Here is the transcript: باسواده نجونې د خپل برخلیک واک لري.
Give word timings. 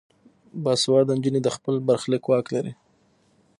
باسواده 0.63 1.13
نجونې 1.17 1.39
د 1.43 1.49
خپل 1.55 1.75
برخلیک 1.87 2.23
واک 2.27 2.45
لري. 2.55 2.73